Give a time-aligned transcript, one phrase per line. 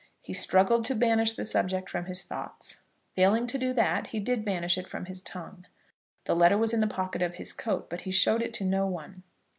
[0.23, 2.77] He struggled to banish the subject from his thoughts.
[3.15, 5.67] Failing to do that, he did banish it from his tongue.
[6.25, 8.87] The letter was in the pocket of his coat; but he showed it to no
[8.87, 9.21] one.